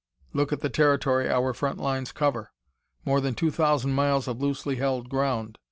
[0.33, 2.49] Look at the territory our front lines cover!
[3.05, 5.59] More than two thousand miles of loosely held ground.